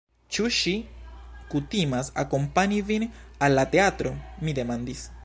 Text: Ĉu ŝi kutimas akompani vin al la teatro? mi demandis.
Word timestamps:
Ĉu 0.35 0.45
ŝi 0.59 0.71
kutimas 1.51 2.09
akompani 2.25 2.79
vin 2.89 3.07
al 3.49 3.57
la 3.61 3.67
teatro? 3.77 4.15
mi 4.47 4.61
demandis. 4.63 5.11